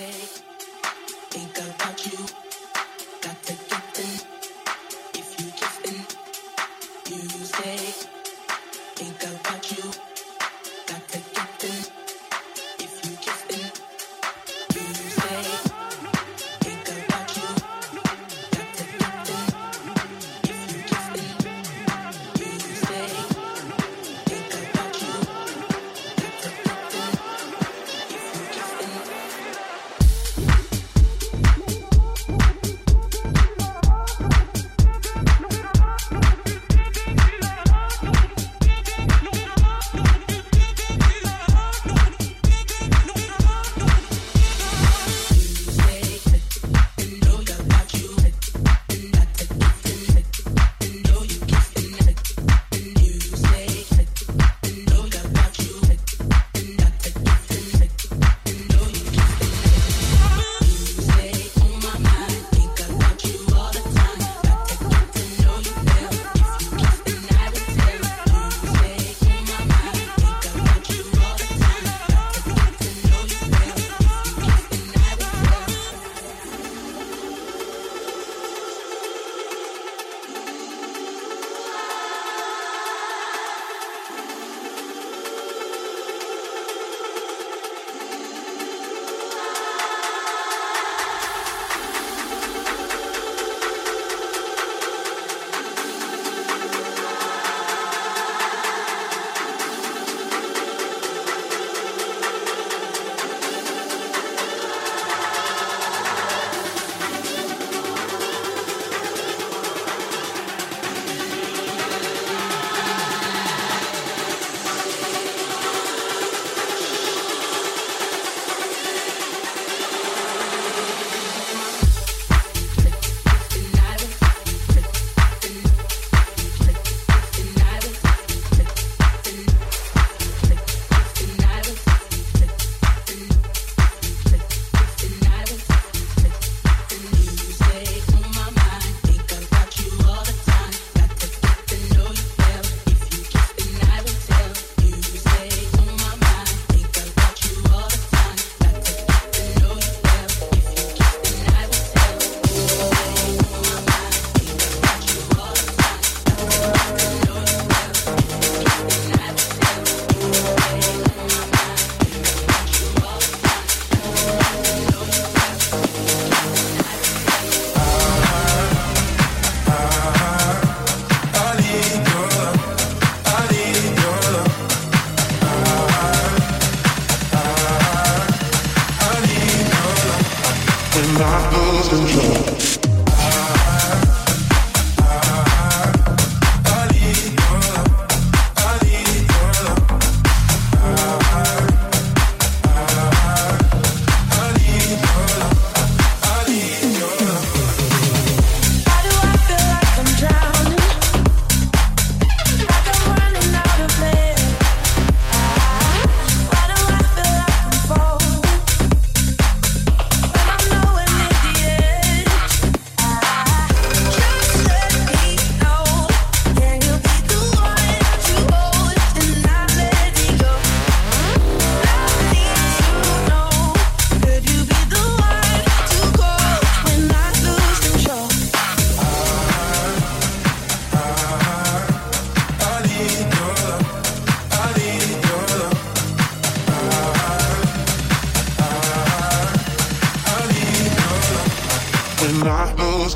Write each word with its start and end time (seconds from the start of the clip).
When 0.00 1.79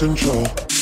I 0.02 0.06
lose 0.06 0.73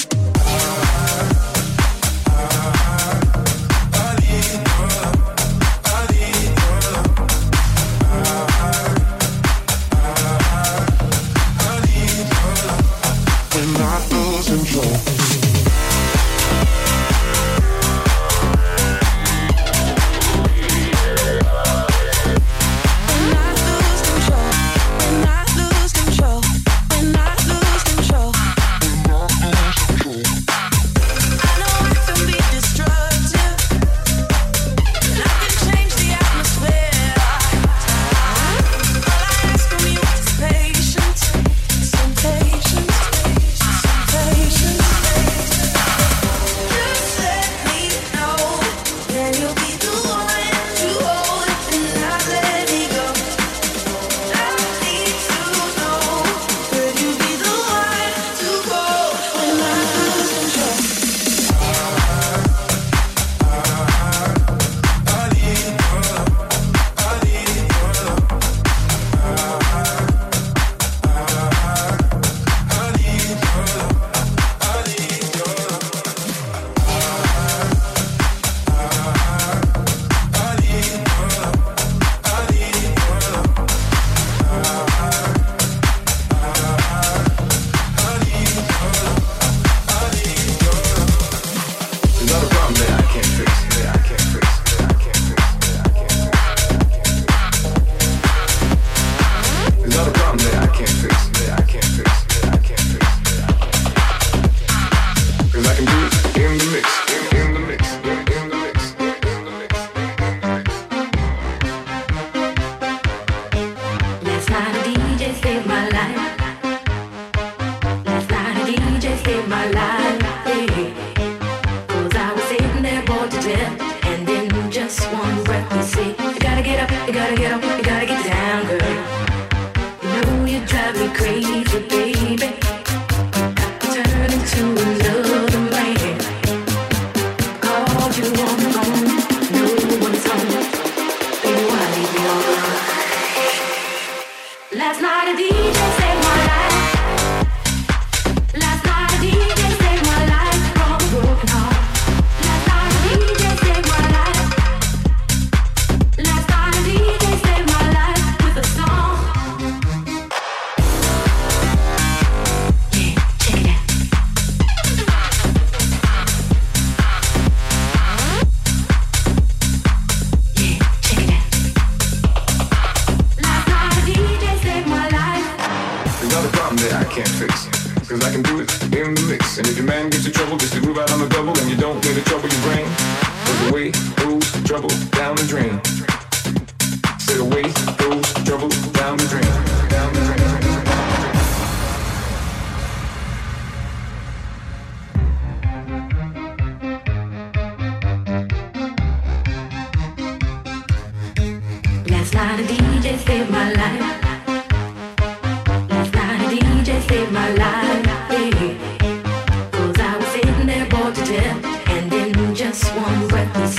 Last 144.74 145.00
night 145.00 145.28
a 145.28 145.36
DJ 145.36 146.01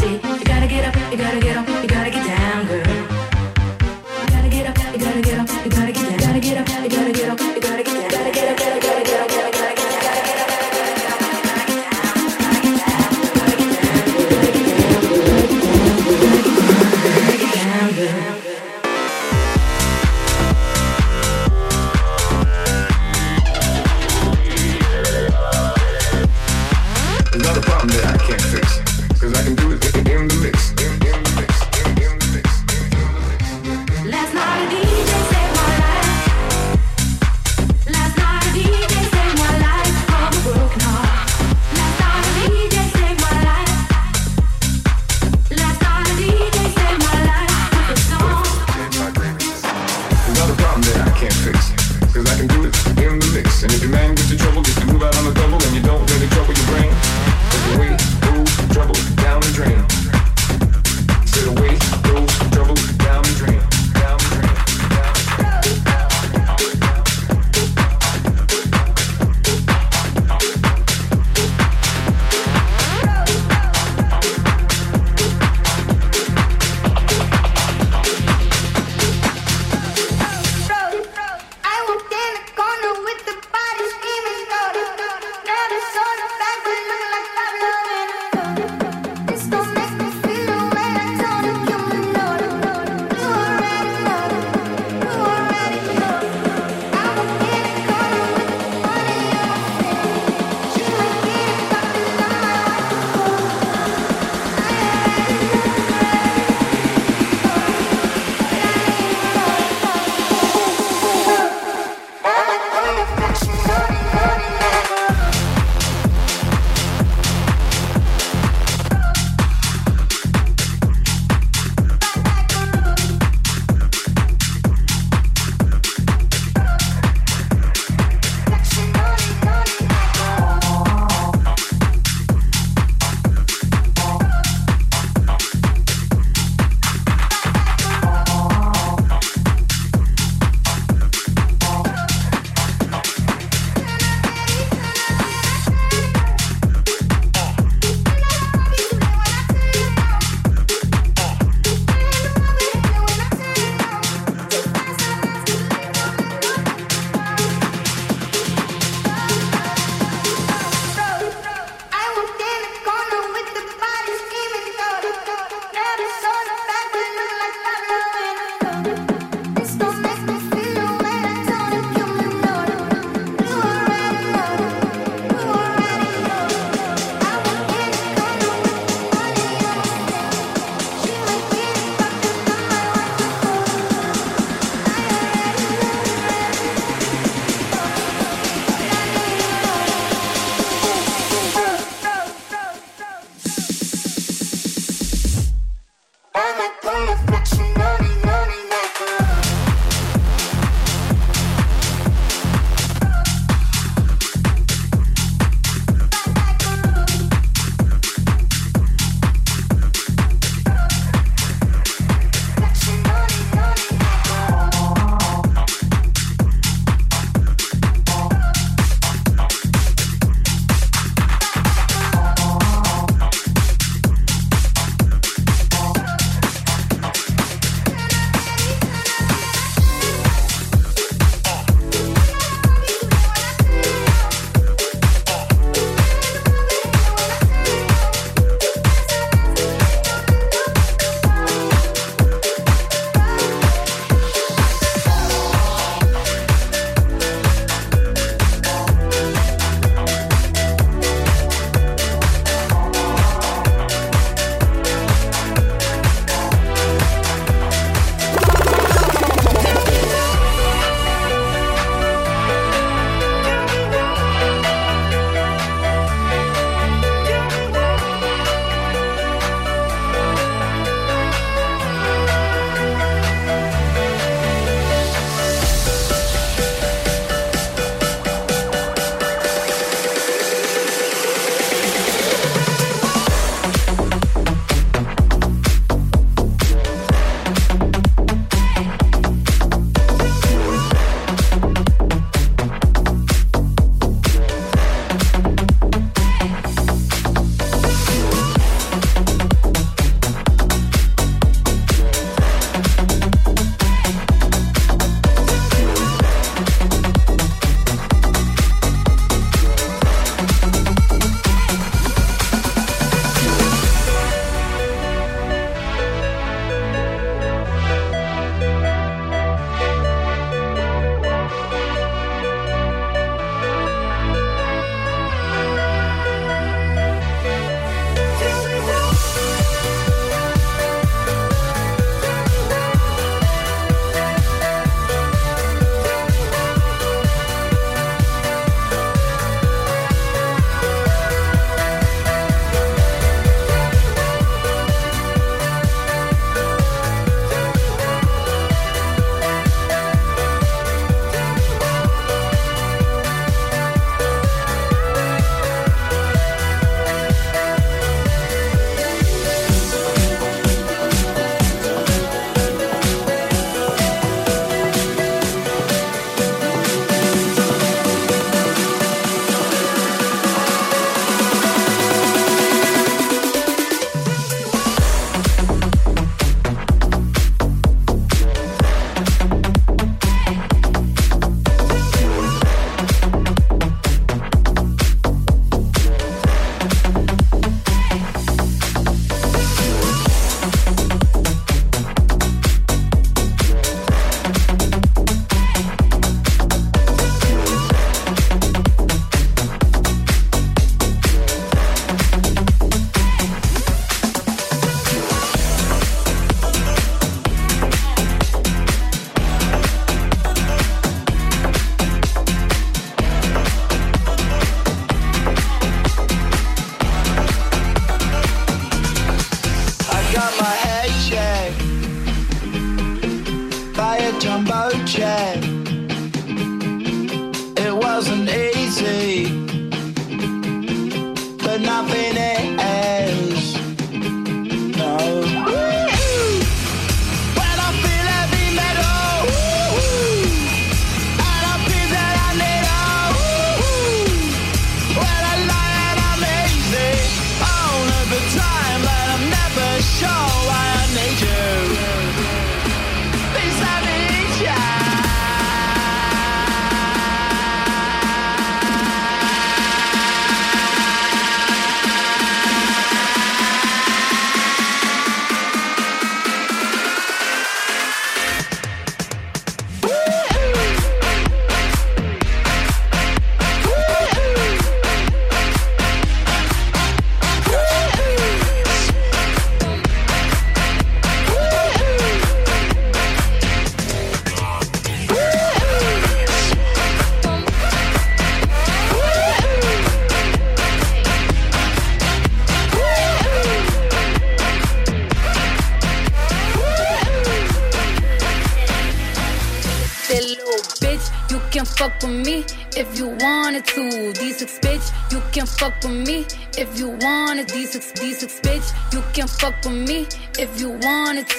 see. 0.04 0.14
You 0.14 0.46
gotta 0.46 0.68
get 0.68 0.86
up, 0.86 1.12
you 1.12 1.18
gotta 1.18 1.40
get 1.40 1.58
up. 1.58 1.83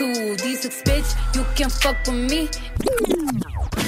Wanted 0.00 0.38
to. 0.38 0.44
D6 0.44 0.82
bitch, 0.84 1.10
you 1.34 1.44
can 1.54 1.70
fuck 1.70 1.96
with 2.06 2.30
me. 2.30 2.48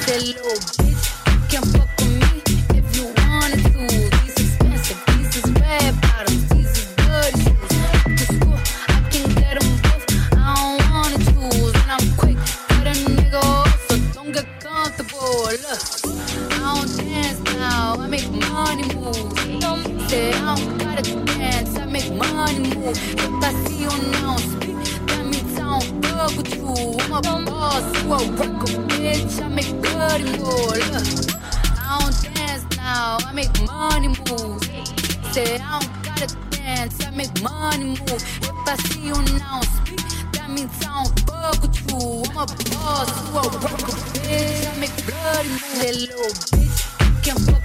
That 0.07 0.23
little 0.23 0.59
bitch, 0.79 1.05
you 1.33 1.41
can 1.49 1.63
fuck 1.73 1.89
with 1.99 2.15
me 2.21 2.43
if 2.79 2.97
you 2.97 3.05
wanted 3.05 3.63
to. 3.73 3.81
These 4.23 4.37
expensive, 4.41 5.01
these 5.09 5.37
is 5.37 5.51
red 5.53 6.01
bottoms, 6.01 6.49
these 6.51 6.71
is 6.79 6.87
good 6.97 7.33
shoes. 7.43 7.71
To 8.05 8.25
school, 8.35 8.59
I 8.89 9.09
can 9.11 9.35
get 9.35 9.61
them 9.61 9.69
both. 9.83 10.07
I 10.33 10.55
don't 10.55 10.79
wanna 10.91 11.19
choose, 11.19 11.75
and 11.75 11.91
I'm 11.91 12.07
quick, 12.17 12.39
cut 12.69 12.87
a 12.87 12.93
nigga 12.93 13.43
off, 13.43 13.89
so 13.89 13.95
don't 14.13 14.33
get 14.33 14.47
comfortable. 14.61 15.51
Look, 15.65 15.83
I 16.53 16.75
don't 16.75 16.97
dance 16.99 17.41
now, 17.55 17.97
I 17.99 18.07
make 18.07 18.31
money 18.31 18.95
move. 18.95 19.33
Say 20.09 20.31
I 20.33 20.55
don't 20.55 20.79
gotta 20.79 21.03
dance, 21.25 21.77
I 21.77 21.87
make 21.87 22.13
money 22.13 22.75
move. 22.77 22.97
If 22.97 23.45
I 23.45 23.53
see 23.65 23.83
you 23.83 23.91
now 24.13 24.56
fuck 26.27 26.37
with 26.39 26.55
you. 26.55 26.97
I'm 27.15 27.47
a 27.47 27.51
boss, 27.51 28.03
you 28.03 28.13
a 28.13 28.19
worker, 28.33 28.79
bitch. 28.89 29.43
I 29.43 29.49
make 29.49 29.71
bloody 29.83 30.25
move. 30.25 30.77
Look, 30.93 31.35
I 31.79 31.99
don't 32.01 32.35
dance 32.35 32.65
now, 32.77 33.19
I 33.27 33.33
make 33.33 33.53
money 33.63 34.09
move. 34.09 34.63
Say 35.33 35.59
I 35.59 35.81
don't 35.81 36.03
gotta 36.03 36.37
dance, 36.51 37.05
I 37.07 37.11
make 37.11 37.43
money 37.43 37.85
move. 37.85 38.13
If 38.13 38.69
I 38.69 38.77
see 38.89 39.07
you 39.07 39.15
now 39.39 39.61
speak, 39.61 40.01
that 40.33 40.51
means 40.51 40.73
I 40.83 41.05
don't 41.05 41.21
fuck 41.21 41.63
with 41.63 41.77
you. 41.91 42.23
I'm 42.31 42.37
a 42.37 42.47
boss, 42.47 43.11
you 43.23 43.39
a 43.39 43.43
worker, 43.43 43.97
bitch. 44.15 44.67
I 44.67 44.81
make 44.81 44.97
bloody 45.07 45.49
move. 45.49 45.77
That 45.79 45.95
little 45.95 46.33
bitch, 46.51 46.79
you 47.01 47.33
can 47.35 47.56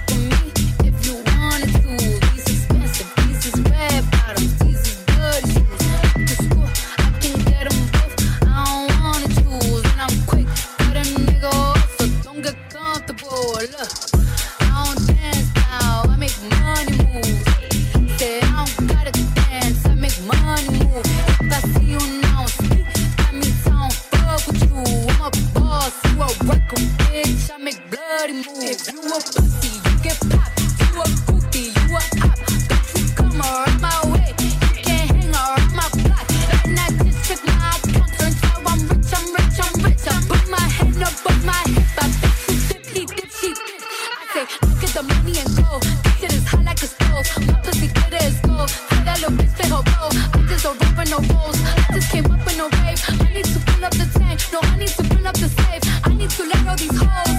Just 50.62 50.78
don't 50.78 51.10
no 51.10 51.34
rolls. 51.34 51.58
I 51.64 51.92
just 51.92 52.12
came 52.12 52.24
up 52.26 52.48
in 52.48 52.56
no 52.56 52.68
rave. 52.68 53.02
I 53.08 53.34
need 53.34 53.44
to 53.46 53.58
fill 53.58 53.84
up 53.84 53.90
the 53.90 54.08
tank. 54.16 54.40
No, 54.52 54.60
I 54.62 54.76
need 54.76 54.90
to 54.90 55.02
pull 55.02 55.26
up 55.26 55.34
the 55.34 55.48
safe. 55.48 56.06
I 56.06 56.14
need 56.14 56.30
to 56.30 56.44
let 56.44 56.68
all 56.68 56.76
these 56.76 56.96
hoes 56.96 57.31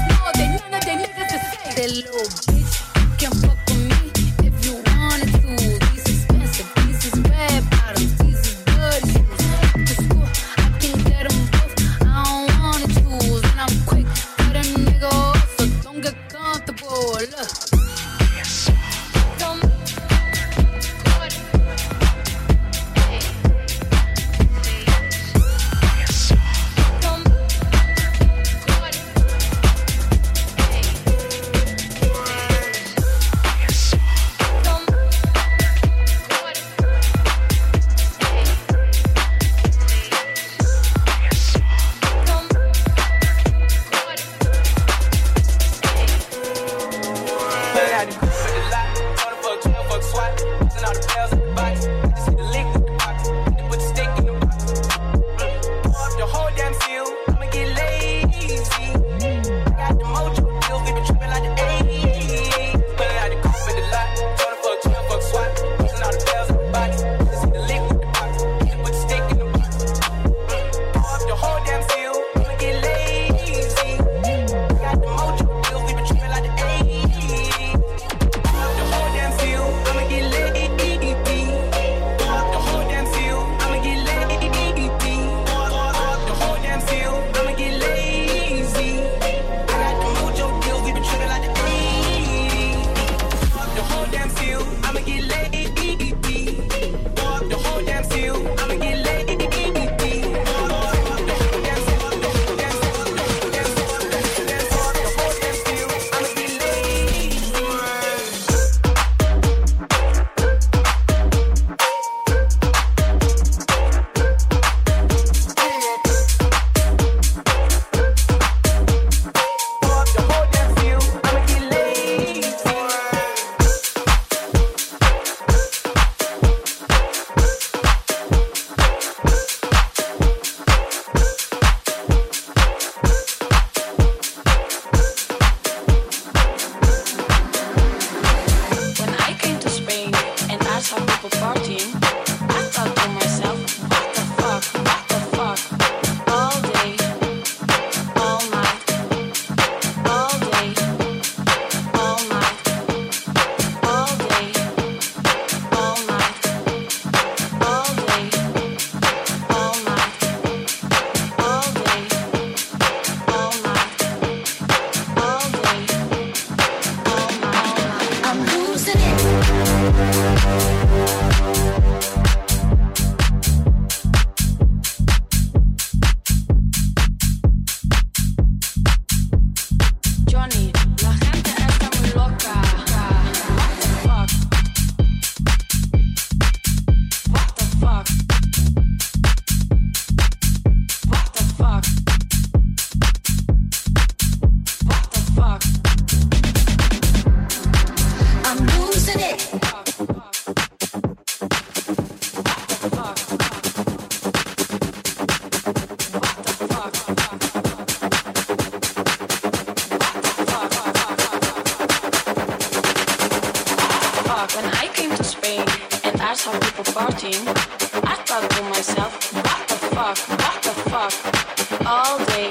fuck, 220.04 220.18
what 220.28 220.63
the 220.63 220.74
fuck, 220.89 221.88
all 221.88 222.18
day, 222.26 222.50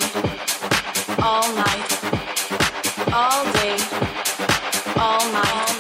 all 1.23 1.55
night, 1.55 1.91
all 3.13 3.45
day, 3.53 3.77
all 4.97 5.33
night. 5.33 5.72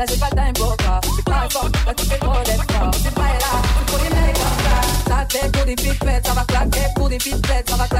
la 0.00 0.06
j'ai 0.06 0.18
pas 0.18 0.28
le 0.30 0.36
time 0.36 0.52
pour 0.54 0.76
ça. 0.80 1.00
C'est 1.14 1.24
pas 1.24 1.48
fort, 1.50 1.68
là 1.86 1.94
tu 1.94 2.04
fais 2.06 2.18
trop 2.18 2.42
d'efforts. 2.44 2.90
C'est 3.02 3.14
pas 3.14 3.20
là, 3.20 3.52
c'est 3.76 3.86
pour 3.92 3.98
les 4.04 4.10
mecs 4.10 4.34
comme 4.34 4.58
ça. 4.64 4.80
Ça 5.08 5.24
claque 5.26 5.52
pour 5.52 5.64
des 5.64 5.74
pipettes, 5.74 6.26
ça 6.26 6.32
va 6.32 6.44
claquer 6.44 6.86
pour 6.96 7.08
des 7.08 7.18
pipettes, 7.18 7.70
ça 7.70 7.76
va 7.76 7.86
claquer. 7.86 7.99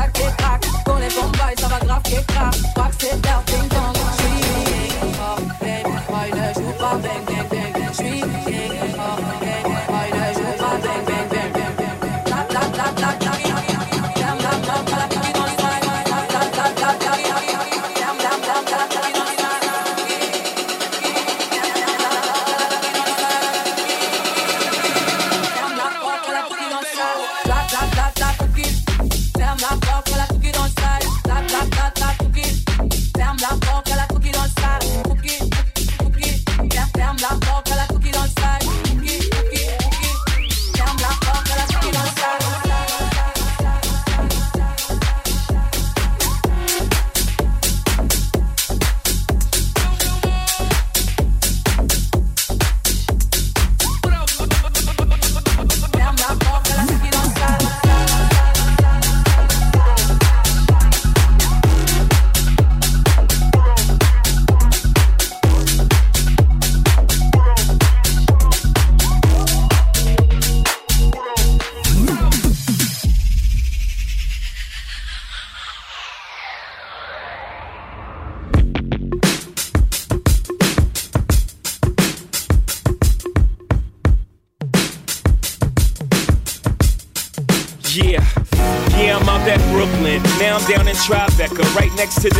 Next 92.00 92.22
to 92.22 92.39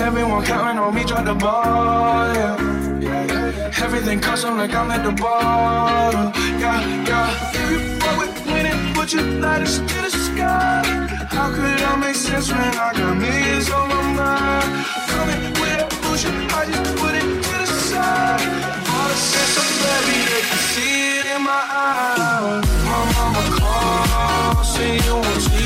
Everyone 0.00 0.42
counting 0.44 0.78
on 0.78 0.94
me, 0.94 1.04
drop 1.04 1.24
the 1.26 1.34
ball, 1.34 2.34
yeah. 2.34 2.56
Everything 3.84 4.18
custom 4.18 4.56
like 4.56 4.72
I'm 4.72 4.90
at 4.90 5.04
the 5.04 5.12
bottom, 5.12 6.32
yeah, 6.58 6.80
yeah. 7.06 7.50
If 7.52 7.70
you 7.70 7.78
fuck 8.00 8.18
with 8.18 8.46
winning, 8.46 8.94
put 8.94 9.12
your 9.12 9.22
lighters 9.22 9.78
to 9.78 9.84
the 9.84 10.10
sky. 10.10 10.82
How 11.28 11.52
could 11.52 11.82
I 11.82 11.96
make 11.96 12.14
sense 12.14 12.50
when 12.50 12.60
I 12.60 12.92
got 12.94 13.16
millions 13.18 13.70
on 13.70 13.88
my 13.88 14.02
mind? 14.18 14.86
Coming 15.12 15.42
with 15.60 15.84
a 15.84 15.88
bullshit, 16.02 16.34
I 16.54 16.64
just 16.64 16.96
put 16.96 17.14
it 17.14 17.28
to 17.44 17.54
the 17.60 17.66
side. 17.66 18.40
All 18.88 19.08
the 19.08 19.18
sense 19.30 19.56
of 19.60 19.66
clarity, 19.78 20.20
they 20.32 20.42
can 20.48 20.60
see 20.72 21.18
it 21.18 21.26
in 21.36 21.42
my 21.42 21.64
eyes. 21.86 22.64
My 22.88 23.00
mama 23.14 23.42
calls, 23.60 24.74
see 24.74 24.96
you 24.96 25.59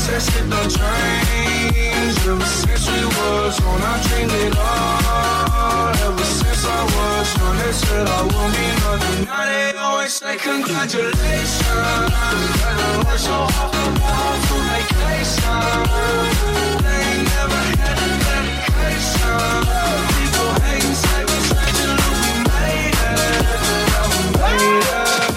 obsessed 0.00 0.32
with 0.34 0.52
our 0.52 0.68
dreams. 0.68 2.16
Ever 2.26 2.44
since 2.44 2.88
we 2.90 3.04
was 3.04 3.60
on, 3.60 3.82
I 3.82 4.02
dreamed 4.06 4.32
it 4.32 4.56
all. 4.56 5.88
Ever 6.08 6.24
since 6.24 6.64
I 6.64 6.82
was 6.94 7.28
on, 7.42 7.56
they 7.58 7.72
said 7.72 8.06
I 8.08 8.22
won't 8.32 8.52
be 8.56 8.66
nothing. 8.80 9.24
Now 9.26 9.44
they 9.44 9.76
always 9.76 10.12
say 10.14 10.36
congratulations. 10.38 11.60
Gotta 11.68 13.06
work 13.06 13.18
so 13.18 13.36
hard 13.54 13.70
for 13.76 13.90
more 14.00 14.36
vacation. 14.72 15.84
They 16.84 17.00
ain't 17.10 17.24
never 17.36 17.60
had 17.80 17.98
a 18.00 18.10
dedication. 18.24 19.60
People 20.16 20.50
hate 20.64 20.84
and 20.88 20.96
say 21.04 21.20
we're 21.28 21.44
trying 21.50 21.76
to 21.80 21.88
we 22.24 22.32
made 22.48 22.96
it. 23.04 23.20
Yeah, 23.92 24.06
we 24.12 24.20
made 24.40 24.80
it. 24.80 25.29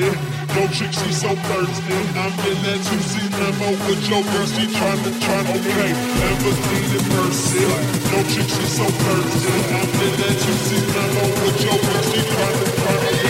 thirsty. 0.00 0.54
No 0.54 0.66
chick, 0.68 0.92
she 0.92 1.12
so 1.12 1.28
thirsty. 1.28 1.94
I'm 2.16 2.32
in 2.48 2.56
that 2.64 2.80
2C 2.80 3.14
limo 3.38 3.70
with 3.86 4.02
your 4.08 4.22
girl, 4.22 4.46
she 4.46 4.66
tryna, 4.66 5.04
to 5.04 5.58
pay. 5.60 5.92
Never 6.20 6.52
seen 6.52 6.82
needed 6.82 7.06
mercy. 7.14 7.64
No 8.10 8.18
chick, 8.32 8.48
she 8.48 8.66
so 8.66 8.86
thirsty. 8.86 9.54
I'm 9.70 9.90
in 10.00 10.14
that 10.20 10.36
2C 10.42 10.70
limo 10.94 11.24
with 11.42 11.60
your 11.64 11.78
girl, 11.78 12.02
she 12.10 12.20
tryna, 12.32 12.64
to 12.64 12.72
pay. 12.80 13.20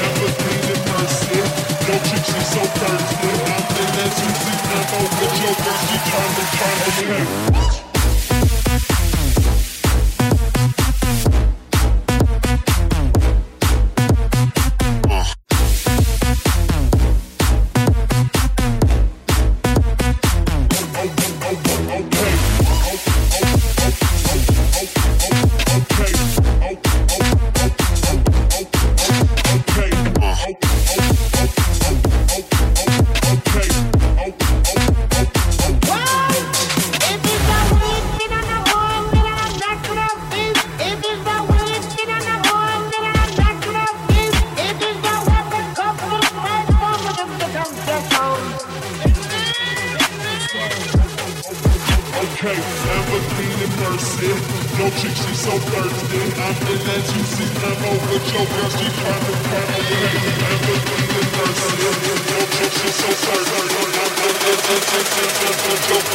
Never 0.00 0.28
seen 0.36 0.60
needed 0.60 0.82
mercy. 0.92 1.40
No 1.88 1.94
chick, 2.06 2.24
she 2.24 2.40
so 2.52 2.62
thirsty. 2.80 3.30
I'm 3.50 3.66
in 3.80 3.90
that 3.98 4.12
2C 4.18 4.44
limo 4.70 5.00
with 5.18 5.36
your 5.42 5.54
girl, 5.64 5.80
she 5.88 5.96
tryna, 6.08 6.44
to 6.50 7.02
pay. 7.08 7.89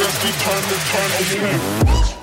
With 0.06 1.32
your 1.32 1.40
girl, 1.40 1.58
she 1.58 2.06
trying 2.06 2.15